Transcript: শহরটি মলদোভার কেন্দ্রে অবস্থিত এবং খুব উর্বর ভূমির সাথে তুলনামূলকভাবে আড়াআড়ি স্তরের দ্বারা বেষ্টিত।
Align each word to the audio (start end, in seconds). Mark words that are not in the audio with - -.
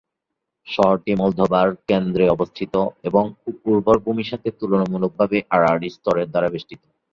শহরটি 0.67 1.11
মলদোভার 1.15 1.69
কেন্দ্রে 1.89 2.25
অবস্থিত 2.29 2.73
এবং 3.03 3.23
খুব 3.39 3.55
উর্বর 3.65 3.97
ভূমির 4.03 4.29
সাথে 4.31 4.47
তুলনামূলকভাবে 4.59 5.37
আড়াআড়ি 5.55 5.87
স্তরের 5.95 6.27
দ্বারা 6.31 6.49
বেষ্টিত। 6.53 6.81